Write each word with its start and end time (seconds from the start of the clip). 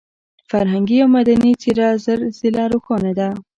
فرهنګي 0.49 0.97
او 1.03 1.09
مدني 1.15 1.51
څېره 1.61 1.87
زر 2.03 2.19
ځله 2.39 2.63
روښانه 2.73 3.11
ده. 3.19 3.29